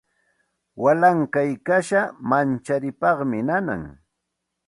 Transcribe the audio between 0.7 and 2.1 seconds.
Wallankuy kasha